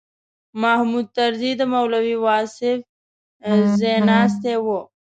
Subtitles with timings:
[0.61, 2.79] محمود طرزي د مولوي واصف
[3.79, 4.65] ځایناستی و.